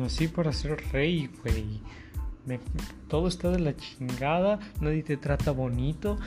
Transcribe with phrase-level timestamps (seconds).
[0.00, 1.80] nací para ser rey, güey.
[3.08, 6.18] todo está de la chingada, nadie te trata bonito.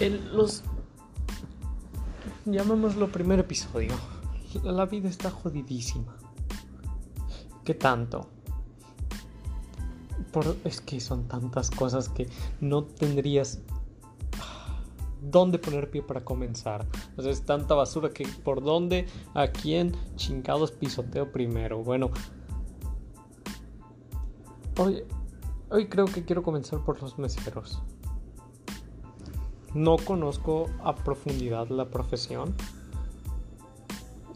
[0.00, 0.64] El, los...
[2.44, 3.94] Llamémoslo primer episodio.
[4.64, 6.16] La vida está jodidísima.
[7.64, 8.30] ¿Qué tanto?
[10.32, 12.28] Por, es que son tantas cosas que
[12.60, 13.60] no tendrías
[15.20, 16.86] dónde poner pie para comenzar.
[17.16, 21.82] O sea, es tanta basura que por dónde, a quién chingados pisoteo primero.
[21.82, 22.10] Bueno,
[24.78, 25.04] hoy,
[25.70, 27.82] hoy creo que quiero comenzar por los meseros.
[29.74, 32.54] No conozco a profundidad la profesión.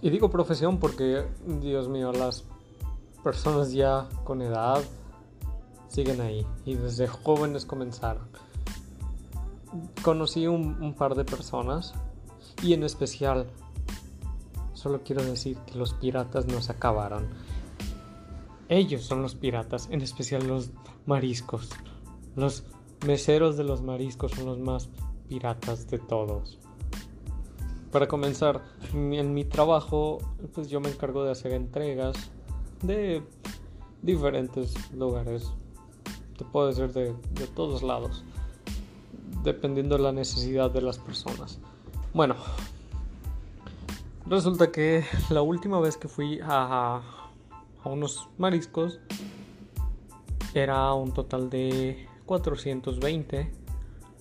[0.03, 1.25] Y digo profesión porque,
[1.61, 2.45] Dios mío, las
[3.25, 4.83] personas ya con edad
[5.89, 8.29] siguen ahí y desde jóvenes comenzaron
[10.03, 11.95] conocí un, par de personas
[12.63, 13.47] y en especial
[14.75, 17.29] solo quiero decir que los piratas no se acabaron.
[18.73, 20.71] Ellos son los piratas, en especial los
[21.05, 21.69] mariscos.
[22.37, 22.65] Los
[23.07, 24.89] meseros de los mariscos son los más
[25.29, 26.59] piratas de todos.
[27.91, 28.63] Para comenzar,
[28.95, 30.21] en mi trabajo,
[30.55, 32.17] pues yo me encargo de hacer entregas
[32.81, 33.23] de
[34.01, 35.53] diferentes lugares.
[36.39, 38.25] Te puedo decir de, de todos lados
[39.45, 41.59] dependiendo de la necesidad de las personas.
[42.15, 42.37] Bueno,
[44.25, 47.03] resulta que la última vez que fui a,
[47.83, 49.01] a unos mariscos
[50.55, 53.53] era un total de 420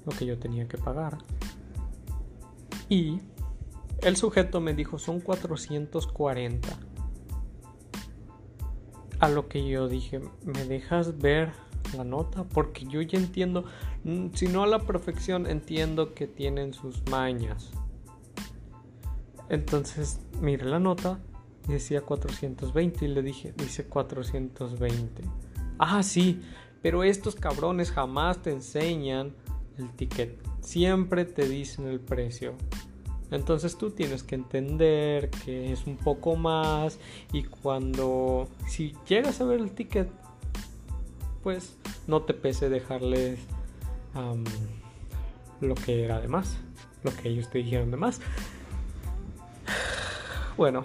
[0.06, 1.18] lo que yo tenía que pagar.
[2.90, 3.20] Y
[4.02, 6.68] el sujeto me dijo son 440.
[9.20, 11.52] A lo que yo dije, ¿me dejas ver
[11.96, 12.44] la nota?
[12.46, 13.66] Porque yo ya entiendo
[14.04, 17.70] Mm, si no a la perfección, entiendo que tienen sus mañas.
[19.50, 21.20] Entonces, mire la nota,
[21.68, 25.24] decía 420 y le dije, dice 420.
[25.78, 26.42] Ah, sí,
[26.82, 29.34] pero estos cabrones jamás te enseñan
[29.78, 30.38] el ticket.
[30.62, 32.56] Siempre te dicen el precio.
[33.32, 37.00] Entonces tú tienes que entender que es un poco más
[37.32, 40.10] y cuando si llegas a ver el ticket,
[41.42, 41.78] pues
[42.08, 43.40] no te pese dejarles
[45.62, 46.58] lo que era de más,
[47.04, 48.20] lo que ellos te dijeron de más.
[50.58, 50.84] Bueno,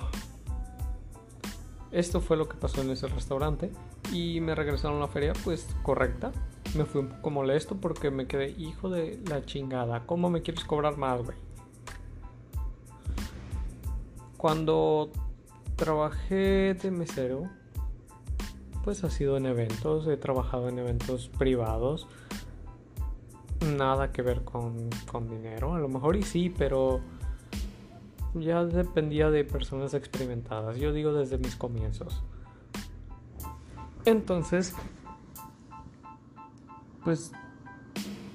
[1.97, 3.73] esto fue lo que pasó en ese restaurante
[4.12, 6.31] y me regresaron a la feria pues correcta.
[6.77, 10.05] Me fui un poco molesto porque me quedé hijo de la chingada.
[10.05, 11.39] ¿Cómo me quieres cobrar más, güey?
[14.37, 15.11] Cuando
[15.77, 17.45] trabajé de mesero,
[18.85, 22.06] pues ha sido en eventos, he trabajado en eventos privados
[23.61, 24.91] nada que ver con,
[25.31, 25.75] dinero.
[25.75, 27.01] A lo mejor y sí, pero
[28.41, 30.77] ya dependía de personas experimentadas.
[30.79, 32.23] Yo digo desde mis comienzos.
[34.05, 34.75] Entonces,
[37.03, 37.33] pues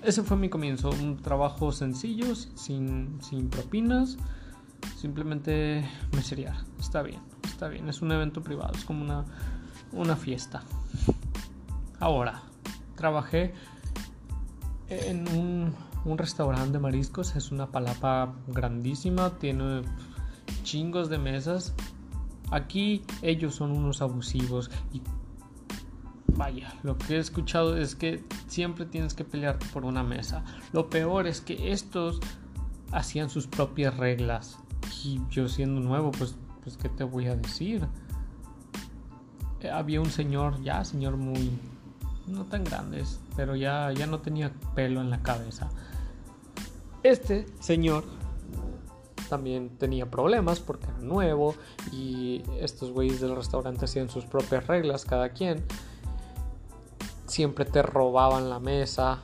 [0.04, 0.90] ese fue mi comienzo.
[0.90, 4.18] Un trabajo sencillo, sin, sin propinas.
[4.98, 6.64] Simplemente me sería.
[6.80, 7.88] Está bien, está bien.
[7.90, 9.26] Es un evento privado, es como una,
[9.92, 10.64] una fiesta.
[12.00, 12.42] Ahora,
[12.96, 13.54] trabajé
[14.90, 15.74] en un,
[16.06, 19.84] restaurante de mariscos es una palapa grandísima, tiene
[20.64, 21.74] chingos de mesas.
[22.52, 25.02] Aquí ellos son unos abusivos y
[26.36, 30.44] vaya, lo que he escuchado es que siempre tienes que pelear por una mesa.
[30.74, 32.20] Lo peor es que estos
[32.92, 34.58] hacían sus propias reglas
[35.04, 37.88] y yo siendo nuevo, pues, pues qué te voy a decir.
[39.72, 41.52] Había un señor, ya señor muy
[42.28, 45.70] no tan grandes, pero ya, ya no tenía pelo en la cabeza.
[47.04, 48.04] Este señor
[49.30, 51.56] también tenía problemas porque era nuevo
[51.92, 55.64] y estos güeyes del restaurante hacían sus propias reglas cada quien.
[57.28, 59.20] Siempre te robaban la mesa.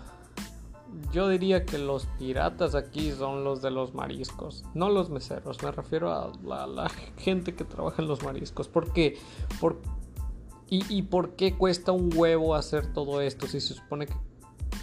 [1.11, 5.61] Yo diría que los piratas aquí son los de los mariscos, no los meseros.
[5.61, 8.67] Me refiero a la, gente que trabaja en los mariscos.
[8.67, 9.17] ¿Por qué?
[9.59, 9.87] Porque
[10.69, 13.47] ¿Y, por qué cuesta un huevo hacer todo esto?
[13.47, 14.15] Si se supone que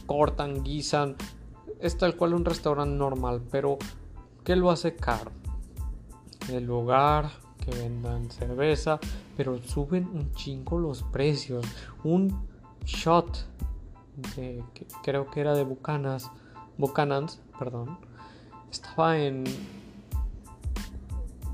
[0.06, 1.14] cortan, guisan,
[1.80, 3.78] es tal cual un restaurante normal, pero
[4.44, 5.30] ¿qué lo hace caro?
[6.50, 9.00] El lugar, que vendan cerveza,
[9.36, 11.64] pero suben un chingo los precios.
[12.02, 12.46] Un
[12.84, 13.46] shot
[14.36, 14.62] de,
[15.02, 16.30] creo que era de Bucanas,
[16.76, 17.98] Buchanan's, perdón,
[18.70, 19.44] estaba en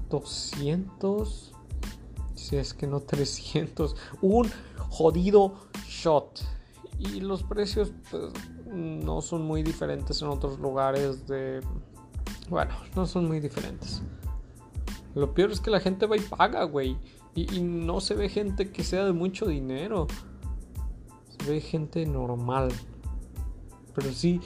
[0.08, 1.50] 200
[2.40, 4.50] si es que no 300, un
[4.88, 5.54] jodido
[5.86, 6.40] shot.
[6.98, 8.32] Y los precios pues,
[8.72, 11.60] no son muy diferentes en otros lugares de...
[12.48, 14.02] Bueno, no son muy diferentes.
[15.14, 16.96] Lo peor es que la gente va y paga, güey.
[17.34, 20.06] Y, no se ve gente que sea de mucho dinero.
[21.28, 22.70] Se ve gente normal.
[23.94, 24.40] Pero sí,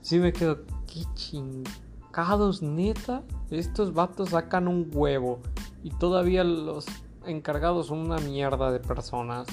[0.00, 3.22] sí me quedo, qué chingados, neta.
[3.50, 5.40] Estos vatos sacan un huevo.
[5.82, 6.86] Y todavía los
[7.26, 9.46] encargados son una mierda de personas.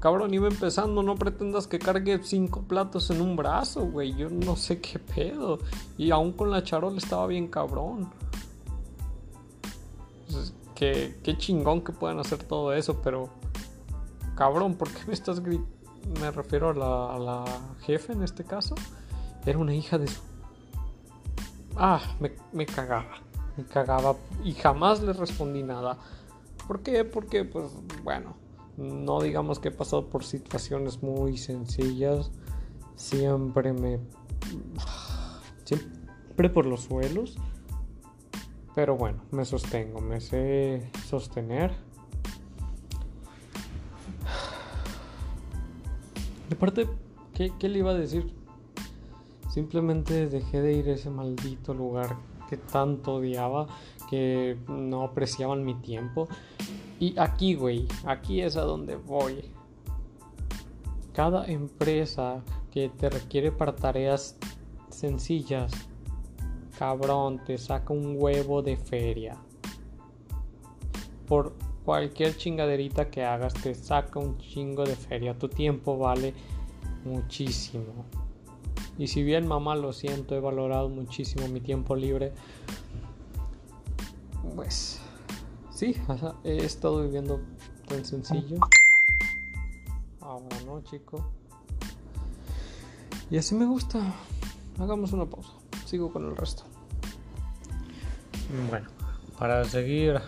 [0.00, 4.14] Cabrón, iba empezando, no pretendas que cargue cinco platos en un brazo, güey.
[4.14, 5.58] Yo no sé qué pedo.
[5.96, 8.10] Y aún con la charola estaba bien cabrón.
[10.30, 13.30] Pues, qué, chingón que puedan hacer todo eso, pero...
[14.36, 15.74] Cabrón, ¿por qué me estás gritando?
[16.20, 17.44] Me refiero a la, a la
[17.80, 18.74] jefe en este caso.
[19.46, 20.20] Era una hija de su...
[21.74, 23.22] Ah, me, me cagaba.
[23.56, 24.14] Me cagaba
[24.44, 25.96] y jamás le respondí nada.
[26.68, 27.04] ¿Por qué?
[27.04, 27.72] Porque, pues,
[28.04, 28.45] bueno
[28.76, 32.30] no digamos que he pasado por situaciones muy sencillas.
[32.94, 34.00] Siempre me...
[35.64, 37.36] Siempre por los suelos.
[38.74, 41.72] Pero bueno, me sostengo, me sé sostener.
[46.50, 46.86] De parte,
[47.34, 48.34] ¿qué, ¿qué, le iba a decir?
[49.50, 52.16] Simplemente dejé de ir a ese maldito lugar
[52.48, 53.66] que tanto odiaba,
[54.08, 56.28] que no apreciaban mi tiempo.
[56.98, 59.44] Y aquí, güey, aquí es a donde voy.
[61.12, 64.36] Cada empresa que te requiere para tareas
[64.88, 65.72] sencillas,
[66.78, 69.36] cabrón, te saca un huevo de feria.
[71.26, 71.54] Por
[71.84, 75.38] cualquier chingaderita que hagas, te saca un chingo de feria.
[75.38, 76.34] Tu tiempo vale
[77.04, 78.04] muchísimo.
[78.98, 82.32] Y si bien mamá lo siento, he valorado muchísimo mi tiempo libre.
[84.54, 85.00] Pues
[85.76, 85.94] Sí,
[86.42, 87.38] he estado viviendo
[87.86, 88.60] tan sencillo.
[90.22, 91.22] Ahora no, chico.
[93.28, 94.00] Y así me gusta.
[94.78, 95.50] Hagamos una pausa.
[95.84, 96.62] Sigo con el resto.
[98.70, 98.88] Bueno,
[99.38, 100.18] para seguir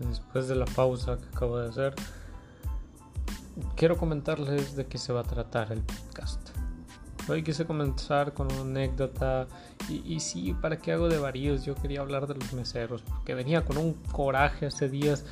[0.00, 1.94] después de la pausa que acabo de hacer,
[3.76, 6.40] quiero comentarles de qué se va a tratar el podcast.
[7.28, 9.46] Hoy quise comenzar con una anécdota
[9.88, 11.64] y, y, sí, ¿para qué hago de varios?
[11.64, 15.24] Yo quería hablar de los meseros porque venía con un coraje hace días.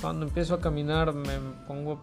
[0.00, 2.02] Cuando empiezo a caminar me pongo,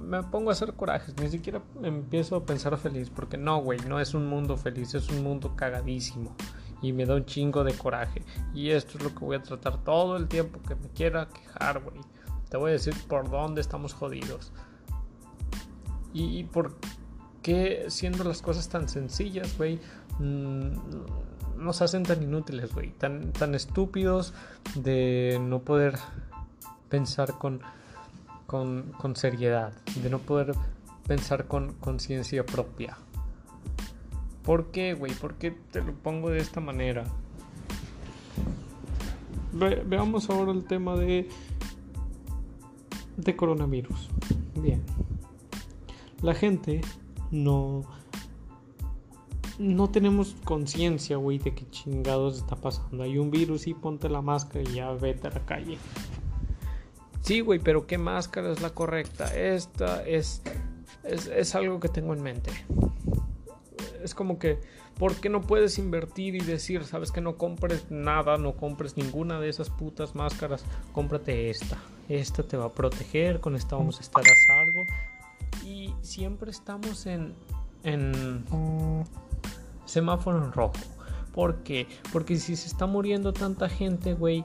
[0.00, 4.00] me pongo a hacer corajes, ni siquiera empiezo a pensar feliz porque no, güey, no
[4.00, 6.34] es un mundo feliz, es un mundo cagadísimo
[6.82, 8.22] y me da un chingo de coraje.
[8.52, 11.80] Y esto es lo que voy a tratar todo el tiempo que me quiera quejar,
[11.80, 12.00] güey.
[12.50, 14.52] Te voy a decir por dónde estamos jodidos.
[16.12, 16.76] Y, y por
[17.42, 19.80] que siendo las cosas tan sencillas, güey,
[20.18, 24.34] nos hacen tan inútiles, güey, tan, tan estúpidos
[24.74, 25.98] de no poder
[26.88, 27.60] pensar con,
[28.46, 29.72] con, con seriedad,
[30.02, 30.54] de no poder
[31.06, 32.96] pensar con conciencia propia.
[34.44, 35.12] ¿Por qué, güey?
[35.12, 37.04] ¿Por qué te lo pongo de esta manera?
[39.52, 41.28] veamos ahora el tema de,
[43.16, 44.08] de coronavirus.
[44.56, 44.82] Bien.
[46.22, 46.80] La gente
[47.30, 47.84] no
[49.62, 53.04] no tenemos conciencia, güey, de qué chingados está pasando.
[53.04, 55.78] Hay un virus y ponte la máscara y ya vete a la calle.
[57.20, 59.34] Sí, güey, pero ¿qué máscara es la correcta?
[59.36, 60.42] Esta es,
[61.04, 62.50] es, es algo que tengo en mente.
[64.02, 64.58] Es como que,
[64.98, 69.38] ¿por qué no puedes invertir y decir, sabes que no compres nada, no compres ninguna
[69.38, 70.64] de esas putas máscaras?
[70.92, 71.78] Cómprate esta.
[72.08, 74.86] Esta te va a proteger, con esta vamos a estar a salvo
[75.64, 77.34] y siempre estamos en,
[77.84, 78.44] en
[79.92, 80.72] semáforo en rojo.
[81.34, 81.86] ¿Por qué?
[82.12, 84.44] Porque si se está muriendo tanta gente, güey,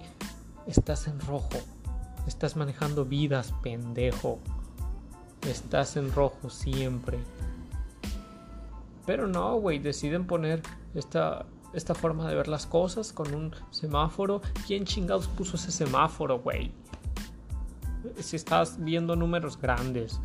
[0.68, 1.58] estás en rojo.
[2.28, 4.40] Estás manejando vidas, pendejo.
[5.48, 7.18] Estás en rojo siempre.
[9.06, 10.62] Pero no, güey, deciden poner
[10.94, 14.42] esta, esta forma de ver las cosas con un semáforo.
[14.66, 16.74] ¿Quién chingados puso ese semáforo, güey?
[18.20, 20.20] Si estás viendo números grandes,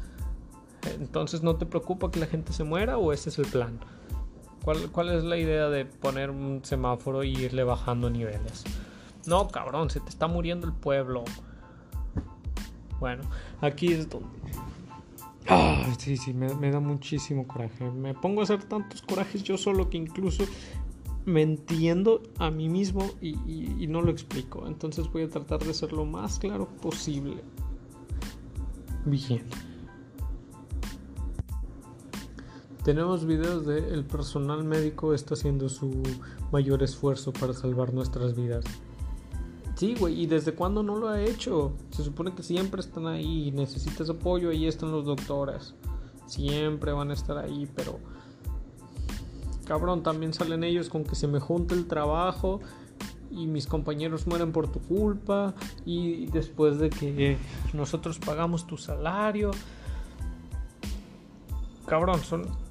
[0.98, 3.78] entonces, ¿no te preocupa que la gente se muera o ese es el plan?
[4.64, 8.64] ¿Cuál, ¿Cuál, es la idea de poner un semáforo y irle bajando niveles?
[9.26, 11.24] No, cabrón, se te está muriendo el pueblo.
[13.00, 13.22] Bueno,
[13.60, 14.28] aquí es donde...
[15.48, 17.90] Ah, sí, sí, me, da muchísimo coraje.
[17.90, 20.44] Me pongo a hacer tantos corajes yo solo que incluso
[21.24, 23.36] me entiendo a mí mismo y,
[23.82, 24.66] y no lo explico.
[24.68, 27.42] Entonces voy a tratar de ser lo más claro posible.
[29.04, 29.44] Bien.
[32.84, 36.02] Tenemos videos de el personal médico está haciendo su
[36.50, 38.64] mayor esfuerzo para salvar nuestras vidas.
[39.76, 41.72] Sí, güey, ¿y desde cuándo no lo ha hecho?
[41.90, 45.74] Se supone que siempre están ahí, necesitas apoyo, ahí están los doctores.
[46.26, 48.00] Siempre van a estar ahí, pero...
[49.64, 52.60] Cabrón, también salen ellos con que se me junta el trabajo
[53.30, 55.54] y mis compañeros mueren por tu culpa
[55.86, 57.38] y después de que
[57.72, 59.52] nosotros pagamos tu salario.
[61.86, 62.61] Cabrón, son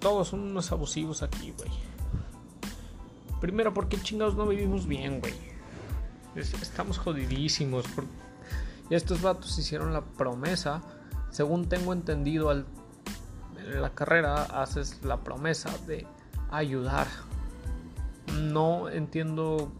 [0.00, 1.70] todos son unos abusivos aquí, güey.
[3.40, 5.34] Primero, porque chingados no vivimos bien, güey.
[6.34, 7.84] Estamos jodidísimos.
[8.88, 10.82] Y estos vatos hicieron la promesa.
[11.30, 12.66] Según tengo entendido, al,
[13.58, 16.06] en la carrera haces la promesa de
[16.50, 17.06] ayudar.
[18.40, 19.70] No entiendo,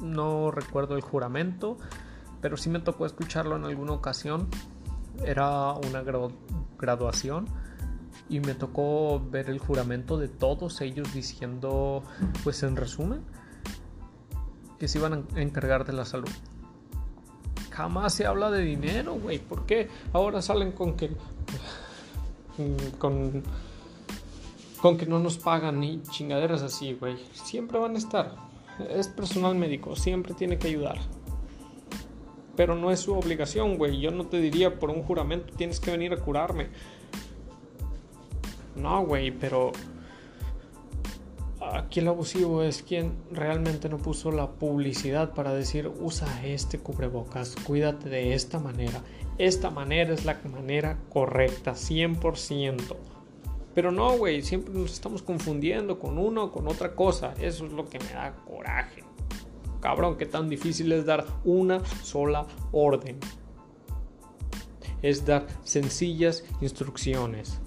[0.00, 1.76] no recuerdo el juramento,
[2.40, 4.48] pero sí me tocó escucharlo en alguna ocasión.
[5.24, 6.02] Era una
[6.78, 7.48] graduación
[8.32, 12.02] y me tocó ver el juramento de todos ellos diciendo,
[12.42, 13.20] pues en resumen,
[14.78, 16.30] que se iban a encargar de la salud.
[17.70, 19.38] Jamás se habla de dinero, güey.
[19.38, 19.90] ¿Por qué?
[20.14, 21.10] Ahora salen con que...
[22.98, 23.42] Con,
[24.80, 27.18] con que no nos pagan ni chingaderas así, güey.
[27.34, 28.34] Siempre van a estar.
[28.88, 30.98] Es personal médico, siempre tiene que ayudar.
[32.56, 34.00] Pero no es su obligación, güey.
[34.00, 36.70] Yo no te diría por un juramento tienes que venir a curarme.
[38.76, 39.72] No, güey, pero
[41.60, 47.54] aquí el abusivo es quien realmente no puso la publicidad para decir usa este cubrebocas,
[47.64, 49.02] cuídate de esta manera.
[49.38, 52.96] Esta manera es la manera correcta, 100%.
[53.74, 57.34] Pero no, güey, siempre nos estamos confundiendo con uno o con otra cosa.
[57.40, 59.02] Eso es lo que me da coraje.
[59.80, 63.18] Cabrón, qué tan difícil es dar una sola orden.
[65.00, 67.60] Es dar sencillas instrucciones.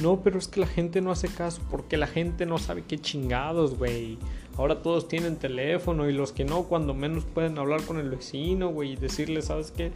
[0.00, 2.98] No, pero es que la gente no hace caso porque la gente no sabe qué
[2.98, 4.18] chingados, güey.
[4.56, 8.70] Ahora todos tienen teléfono y los que no, cuando menos pueden hablar con el vecino,
[8.70, 9.92] güey, y decirle, ¿sabes qué?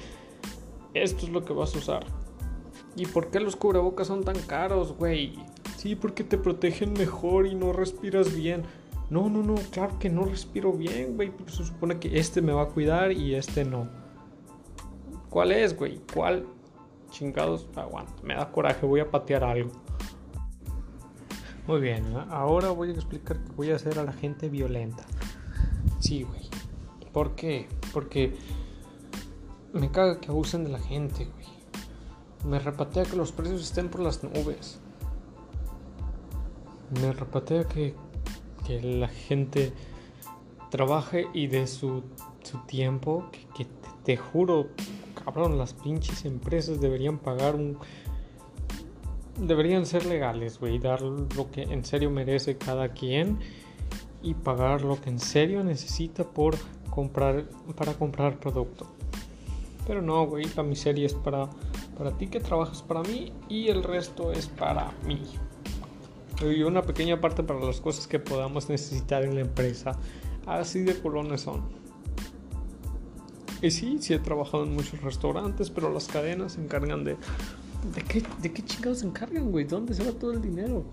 [0.95, 2.07] Esto es lo que vas a usar.
[2.97, 5.35] ¿Y por qué los cubrebocas son tan caros, güey?
[5.77, 8.65] Sí, porque te protegen mejor y no respiras bien.
[9.11, 12.53] No, no, no, claro que no respiro bien, güey, pero se supone que este me
[12.53, 13.89] va a cuidar y este no.
[15.31, 16.01] ¿Cuál es, güey?
[16.13, 16.47] ¿Cuál?
[17.11, 19.71] Chingados, aguanta, me da coraje, voy a patear algo.
[21.69, 25.05] Muy bien, ahora voy a explicar que voy a hacer a la gente violenta.
[26.01, 26.49] Sí, güey.
[27.13, 27.69] ¿Por qué?
[27.93, 28.35] Porque
[29.75, 31.47] me caga que abusen de la gente, güey.
[32.47, 34.81] Me repatea que los precios estén por las nubes.
[37.03, 37.95] Me repatea que,
[38.67, 39.75] que la gente
[40.71, 42.03] trabaje y de su,
[42.45, 43.71] su tiempo, que, te,
[44.05, 44.69] te juro,
[45.23, 47.77] cabrón, las pinches empresas deberían pagar un
[49.39, 53.39] deberían ser legales, güey, dar lo que en serio merece cada quien
[54.23, 56.57] y pagar lo que en serio necesita por
[56.91, 57.45] comprar
[57.77, 58.87] para comprar producto.
[59.87, 61.49] Pero no, güey, la miseria es para
[61.97, 65.21] para ti que trabajas para mí y el resto es para mí.
[66.41, 69.99] Y una pequeña parte para las cosas que podamos necesitar en la empresa.
[70.47, 71.63] Así de colones son.
[73.61, 77.17] Y sí, sí he trabajado en muchos restaurantes, pero las cadenas se encargan de
[77.95, 79.65] ¿De qué, ¿De qué chingados se encargan, güey?
[79.65, 80.85] ¿Dónde se va todo el dinero?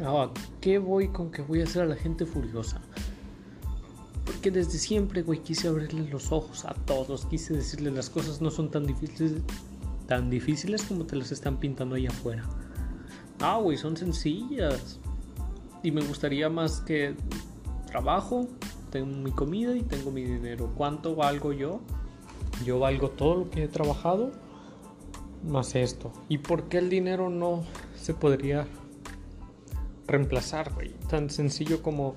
[0.00, 2.80] Ah, ¿qué voy con que voy a hacer a la gente furiosa?
[4.24, 7.26] Porque desde siempre, güey, quise abrirle los ojos a todos.
[7.26, 9.34] Quise decirles las cosas no son tan difíciles,
[10.06, 12.44] tan difíciles como te las están pintando ahí afuera.
[13.40, 15.00] Ah, güey, son sencillas.
[15.82, 17.16] Y me gustaría más que
[17.86, 18.48] trabajo,
[18.90, 20.72] tengo mi comida y tengo mi dinero.
[20.76, 21.80] ¿Cuánto valgo yo?
[22.64, 24.32] Yo valgo todo lo que he trabajado
[25.44, 26.12] más esto.
[26.28, 27.64] ¿Y por qué el dinero no
[27.96, 28.66] se podría
[30.06, 30.90] reemplazar, güey?
[31.08, 32.14] Tan sencillo como,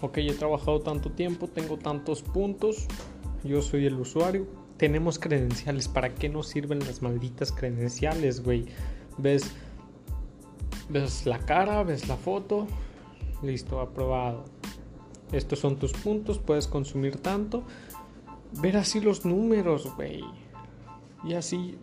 [0.00, 2.86] ok, he trabajado tanto tiempo, tengo tantos puntos,
[3.44, 5.88] yo soy el usuario, tenemos credenciales.
[5.88, 8.66] ¿Para qué nos sirven las malditas credenciales, güey?
[9.18, 9.44] Ves,
[10.88, 12.66] ves la cara, ves la foto,
[13.42, 14.44] listo, aprobado.
[15.32, 17.64] Estos son tus puntos, puedes consumir tanto
[18.60, 20.24] ver así los números, güey.
[21.24, 21.78] Y así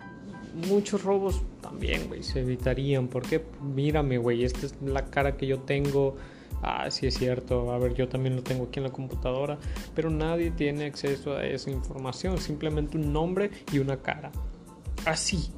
[0.68, 3.08] muchos robos también, güey, se evitarían.
[3.08, 6.16] Porque mírame, güey, esta es la cara que yo tengo.
[6.62, 7.72] Ah, sí es cierto.
[7.72, 9.58] A ver, yo también lo tengo aquí en la computadora.
[9.96, 12.38] Pero nadie tiene acceso a esa información.
[12.38, 14.32] Simplemente un nombre y una cara.
[15.06, 15.52] Así.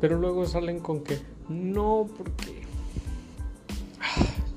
[0.00, 1.18] Pero luego salen con que
[1.48, 2.59] no, porque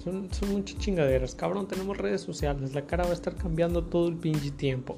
[0.03, 1.35] son, muchas chingaderas.
[1.35, 2.73] Cabrón, tenemos redes sociales.
[2.73, 4.97] La cara va a estar cambiando todo el pinche tiempo.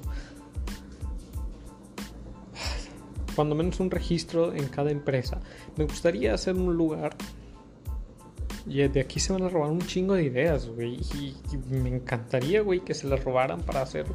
[3.34, 5.40] Cuando menos un registro en cada empresa.
[5.76, 7.14] Me gustaría hacer un lugar.
[8.66, 10.94] Y de aquí se van a robar un chingo de ideas, güey.
[11.14, 11.36] Y,
[11.70, 14.06] me encantaría, güey, que se las robaran para hacer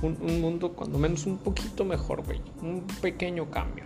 [0.00, 2.40] un, un mundo cuando menos un poquito mejor, güey.
[2.62, 3.84] Un pequeño cambio.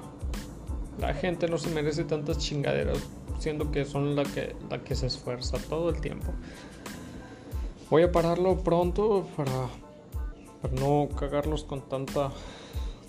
[1.01, 2.99] La gente no se merece tantas chingaderas
[3.39, 6.33] siendo que son la que, la que se esfuerza todo el tiempo.
[7.91, 9.69] Voy a pararlo pronto para,
[10.63, 12.33] para no cagarlos con tanta,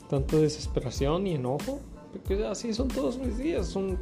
[0.09, 1.79] tanta desesperación y enojo.
[2.11, 3.67] Porque así son todos mis días.
[3.67, 3.97] Son,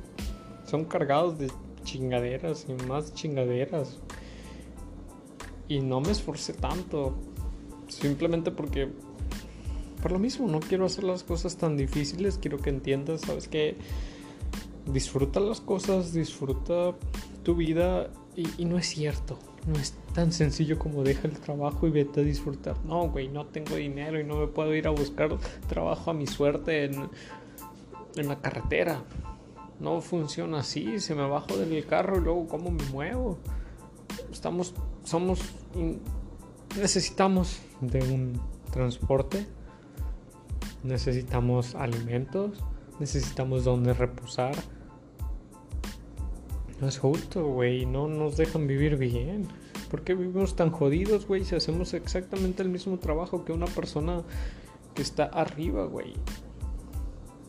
[0.66, 1.52] son cargados de
[1.84, 3.98] chingaderas y más chingaderas.
[5.68, 7.16] Y no me esforcé tanto.
[7.88, 8.90] Simplemente porque
[10.06, 13.76] por lo mismo, no quiero hacer las cosas tan difíciles, quiero que entiendas, sabes que
[14.86, 16.96] disfruta las cosas, disfruta
[17.44, 21.92] tu vida y, no es cierto, no es tan sencillo como deja el trabajo y
[21.92, 22.76] vete a disfrutar.
[22.86, 25.38] No, güey, no tengo dinero y no me puedo ir a buscar
[25.68, 27.10] trabajo a mi suerte en,
[28.16, 29.04] en la carretera.
[29.80, 33.38] No funciona así, se me bajo del carro y luego cómo me muevo.
[34.32, 34.74] Estamos,
[35.04, 35.40] somos,
[36.78, 39.46] necesitamos de un transporte
[40.86, 42.64] necesitamos alimentos,
[43.00, 44.56] necesitamos donde reposar.
[46.80, 49.48] No es justo, güey, no nos dejan vivir bien.
[49.90, 54.24] ¿Por qué vivimos tan jodidos, güey, si hacemos exactamente el mismo trabajo que una persona
[54.94, 56.14] que está arriba, güey?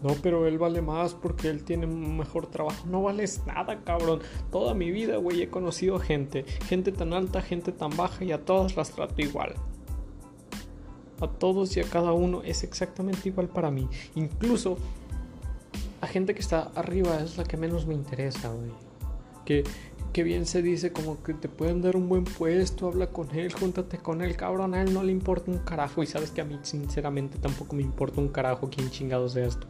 [0.03, 2.87] No, pero él vale más porque él tiene un mejor trabajo.
[2.87, 4.21] No vales nada, cabrón.
[4.53, 6.45] Toda mi vida, güey, he conocido gente.
[6.67, 9.55] Gente tan alta, gente tan baja y a todas las trato igual
[11.21, 13.89] a todos y a cada uno es exactamente igual para mí.
[14.15, 14.77] Incluso
[16.01, 18.71] a gente que está arriba es la que menos me interesa, güey.
[19.47, 19.65] Que,
[20.23, 23.99] bien se dice como que te pueden dar un buen puesto, habla con él, júntate
[23.99, 26.03] con él, cabrón, a él no le importa un carajo.
[26.03, 29.67] Y sabes que a mí sinceramente tampoco me importa un carajo quién chingado seas tú.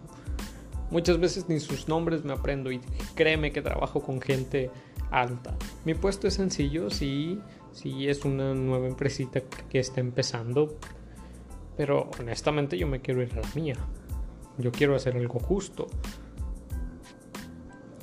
[0.90, 2.80] Muchas veces ni sus nombres me aprendo y
[3.14, 4.71] créeme que trabajo con gente
[5.11, 5.56] alta.
[5.85, 7.40] Mi puesto es sencillo, sí,
[7.73, 10.76] sí es una nueva empresita que está empezando,
[11.76, 13.76] pero honestamente yo me quiero ir a la mía.
[14.59, 15.87] Yo quiero hacer algo justo.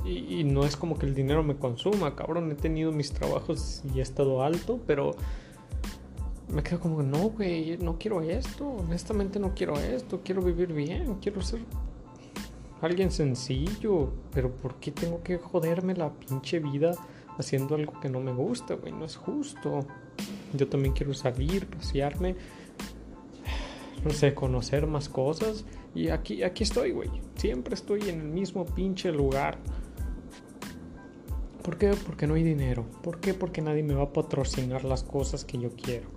[0.06, 2.52] Y, no es como que el dinero me consuma, cabrón.
[2.52, 5.16] He tenido mis trabajos y he estado alto, pero
[6.50, 8.68] me quedo como no, güey, no quiero esto.
[8.68, 10.22] Honestamente no quiero esto.
[10.24, 11.16] Quiero vivir bien.
[11.22, 11.62] Quiero ser
[12.82, 14.12] alguien sencillo.
[14.34, 16.92] Pero ¿por qué tengo que joderme la pinche vida
[17.38, 18.92] haciendo algo que no me gusta, güey?
[18.92, 19.86] No es justo.
[20.54, 22.36] Yo también quiero salir, pasearme
[24.04, 25.66] no sé, conocer más cosas.
[25.96, 27.10] Y aquí, aquí estoy, güey.
[27.36, 29.58] Siempre estoy en el mismo pinche lugar.
[31.64, 31.96] ¿Por qué?
[32.06, 32.86] Porque no hay dinero.
[33.02, 33.34] ¿Por qué?
[33.34, 36.08] Porque nadie me va a patrocinar las cosas que yo quiero.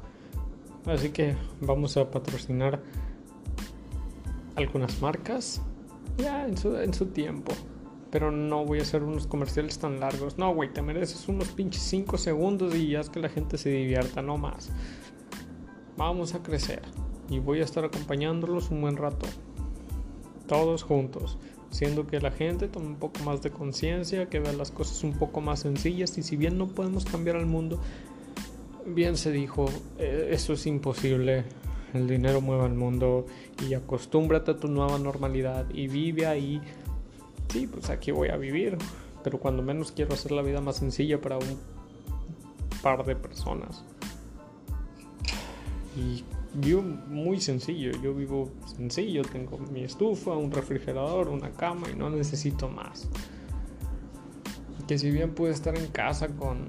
[0.86, 2.82] Así que vamos a patrocinar
[4.56, 5.62] algunas marcas.
[6.18, 7.52] Ya, en su, en su tiempo.
[8.10, 10.38] Pero no voy a hacer unos comerciales tan largos.
[10.38, 13.70] No, güey, te mereces unos pinches 5 segundos y ya es que la gente se
[13.70, 14.70] divierta, no más.
[15.96, 16.82] Vamos a crecer
[17.28, 19.26] y voy a estar acompañándolos un buen rato.
[20.46, 21.38] Todos juntos,
[21.70, 25.12] haciendo que la gente tome un poco más de conciencia, que vea las cosas un
[25.12, 27.80] poco más sencillas y si bien no podemos cambiar el mundo,
[28.86, 29.66] bien se dijo,
[29.98, 31.44] eh, eso es imposible.
[31.94, 33.26] El dinero mueve el mundo
[33.66, 36.60] y acostúmbrate a tu nueva normalidad y vive ahí.
[37.48, 38.76] Sí, pues aquí voy a vivir,
[39.24, 41.58] pero cuando menos quiero hacer la vida más sencilla para un
[42.82, 43.84] par de personas.
[45.96, 46.24] Y
[46.56, 47.92] vivo muy sencillo.
[48.02, 53.08] Yo vivo sencillo, tengo mi estufa, un refrigerador, una cama y no necesito más.
[54.88, 56.68] Que si bien pude estar en casa con,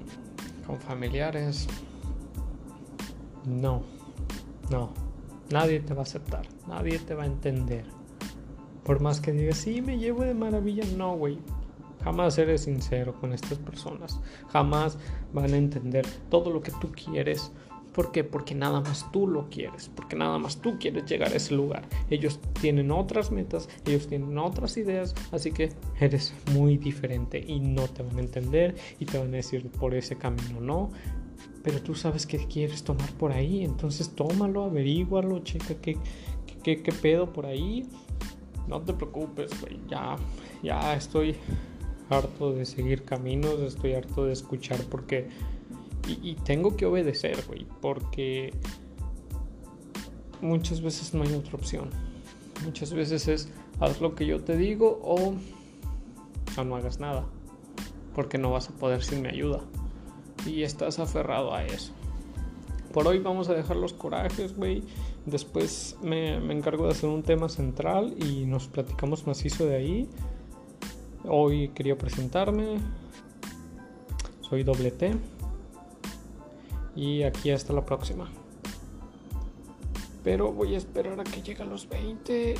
[0.66, 1.66] con familiares,
[3.46, 3.82] no,
[4.70, 4.92] no,
[5.50, 7.84] nadie te va a aceptar, nadie te va a entender.
[8.84, 11.38] Por más que digas, sí, me llevo de maravilla, no, güey.
[12.02, 14.20] Jamás eres sincero con estas personas.
[14.48, 14.98] Jamás
[15.32, 17.52] van a entender todo lo que tú quieres
[17.98, 18.22] ¿Por qué?
[18.22, 21.82] Porque nada más tú lo quieres, porque nada más tú quieres llegar a ese lugar.
[22.10, 27.88] Ellos tienen otras metas, ellos tienen otras ideas, así que eres muy diferente y no
[27.88, 30.90] te van a entender y te van a decir por ese camino no.
[31.64, 35.96] Pero tú sabes que quieres tomar por ahí, entonces tómalo, averígualo, checa qué,
[36.62, 37.84] qué, qué pedo por ahí.
[38.68, 40.14] No te preocupes, güey, ya,
[40.62, 41.34] ya estoy
[42.10, 45.26] harto de seguir caminos, estoy harto de escuchar porque
[46.08, 48.52] y, tengo que obedecer, güey, porque
[50.40, 51.90] muchas veces no hay otra opción.
[52.64, 53.48] Muchas veces es
[53.80, 55.34] haz lo que yo te digo o,
[56.64, 57.24] no hagas nada,
[58.14, 59.60] porque no vas a poder sin mi ayuda.
[60.46, 61.92] Y estás aferrado a eso.
[62.92, 64.82] Por hoy vamos a dejar los corajes, güey.
[65.26, 70.08] Después me, me, encargo de hacer un tema central y nos platicamos macizo de ahí.
[71.24, 72.78] Hoy quería presentarme.
[74.40, 75.14] Soy doble T.
[76.98, 78.28] Y aquí hasta la próxima.
[80.24, 82.56] Pero voy a esperar a que llegue a los 20,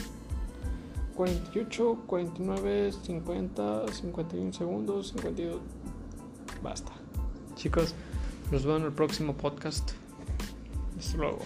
[1.16, 5.60] 48, 49, 50, 51 segundos, 52.
[6.62, 6.92] Basta.
[7.56, 7.96] Chicos,
[8.52, 9.90] Los veo en el próximo podcast.
[10.96, 11.40] Hasta luego.